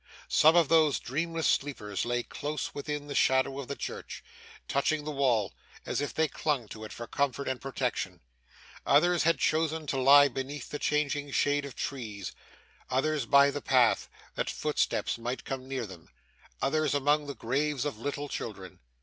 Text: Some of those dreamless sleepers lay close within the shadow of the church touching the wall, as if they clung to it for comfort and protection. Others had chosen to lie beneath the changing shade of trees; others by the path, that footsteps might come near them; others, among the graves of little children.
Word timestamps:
Some 0.29 0.55
of 0.55 0.67
those 0.67 0.99
dreamless 0.99 1.45
sleepers 1.45 2.05
lay 2.05 2.23
close 2.23 2.73
within 2.73 3.05
the 3.05 3.13
shadow 3.13 3.59
of 3.59 3.67
the 3.67 3.75
church 3.75 4.23
touching 4.67 5.03
the 5.03 5.11
wall, 5.11 5.53
as 5.85 6.01
if 6.01 6.11
they 6.11 6.27
clung 6.27 6.67
to 6.69 6.83
it 6.83 6.91
for 6.91 7.05
comfort 7.05 7.47
and 7.47 7.61
protection. 7.61 8.19
Others 8.83 9.21
had 9.25 9.37
chosen 9.37 9.85
to 9.85 9.99
lie 9.99 10.27
beneath 10.27 10.71
the 10.71 10.79
changing 10.79 11.29
shade 11.29 11.65
of 11.65 11.75
trees; 11.75 12.31
others 12.89 13.27
by 13.27 13.51
the 13.51 13.61
path, 13.61 14.09
that 14.33 14.49
footsteps 14.49 15.19
might 15.19 15.45
come 15.45 15.67
near 15.67 15.85
them; 15.85 16.09
others, 16.63 16.95
among 16.95 17.27
the 17.27 17.35
graves 17.35 17.85
of 17.85 17.99
little 17.99 18.27
children. 18.27 18.79